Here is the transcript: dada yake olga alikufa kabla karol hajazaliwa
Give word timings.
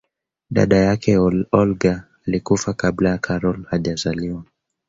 dada 0.49 0.77
yake 0.77 1.17
olga 1.51 2.07
alikufa 2.27 2.73
kabla 2.73 3.17
karol 3.17 3.63
hajazaliwa 3.65 4.43